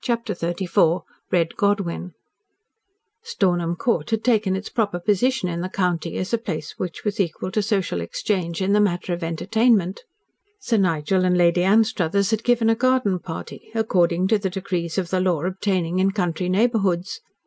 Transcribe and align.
CHAPTER 0.03 0.33
XXXIV 0.33 1.03
RED 1.29 1.55
GODWYN 1.57 2.13
Stornham 3.21 3.75
Court 3.75 4.09
had 4.09 4.23
taken 4.23 4.55
its 4.55 4.67
proper 4.67 4.99
position 4.99 5.47
in 5.47 5.61
the 5.61 5.69
county 5.69 6.17
as 6.17 6.33
a 6.33 6.39
place 6.39 6.73
which 6.79 7.05
was 7.05 7.19
equal 7.19 7.51
to 7.51 7.61
social 7.61 8.01
exchange 8.01 8.63
in 8.63 8.73
the 8.73 8.79
matter 8.81 9.13
of 9.13 9.23
entertainment. 9.23 10.01
Sir 10.59 10.77
Nigel 10.77 11.23
and 11.23 11.37
Lady 11.37 11.61
Anstruthers 11.63 12.31
had 12.31 12.43
given 12.43 12.67
a 12.67 12.73
garden 12.73 13.19
party, 13.19 13.69
according 13.75 14.27
to 14.29 14.39
the 14.39 14.49
decrees 14.49 14.97
of 14.97 15.11
the 15.11 15.21
law 15.21 15.43
obtaining 15.45 15.99
in 15.99 16.09
country 16.09 16.49
neighbourhoods. 16.49 17.21